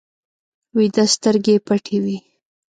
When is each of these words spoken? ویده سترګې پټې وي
ویده 0.75 1.03
سترګې 1.15 1.55
پټې 1.67 1.97
وي 2.03 2.17